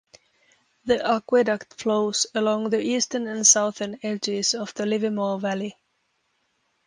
The 0.85 0.97
aqueduct 1.07 1.75
flows 1.79 2.25
along 2.33 2.71
the 2.71 2.81
eastern 2.81 3.27
and 3.27 3.45
southern 3.45 3.99
edges 4.01 4.55
of 4.55 4.73
the 4.73 4.87
Livermore 4.87 5.39
Valley. 5.39 5.77